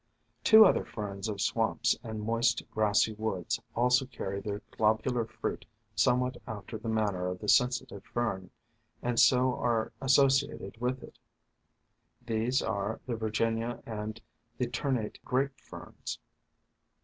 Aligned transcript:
Two 0.43 0.65
other 0.65 0.83
Ferns 0.83 1.29
of 1.29 1.39
swamps 1.41 1.95
and 2.01 2.23
moist 2.23 2.63
grassy 2.71 3.13
woods 3.13 3.59
also 3.75 4.07
carry 4.07 4.41
their 4.41 4.63
globular 4.71 5.25
fruit 5.27 5.63
somewhat 5.93 6.37
after 6.47 6.79
the 6.79 6.89
manner 6.89 7.27
of 7.27 7.37
the 7.37 7.47
Sensitive 7.47 8.03
Fern, 8.05 8.49
and 9.03 9.19
so 9.19 9.53
are 9.53 9.91
asso 10.01 10.25
ciated 10.25 10.79
with 10.79 11.03
it. 11.03 11.19
These 12.25 12.63
are 12.63 12.99
the 13.05 13.15
Virginia 13.15 13.83
and 13.85 14.19
the 14.57 14.65
Ternate 14.65 15.19
Grape 15.23 15.59
Ferns. 15.59 16.17